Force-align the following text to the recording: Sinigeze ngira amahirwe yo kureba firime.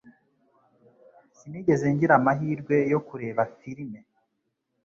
Sinigeze 1.37 1.85
ngira 1.93 2.13
amahirwe 2.19 2.75
yo 2.91 2.99
kureba 3.07 3.41
firime. 3.57 3.99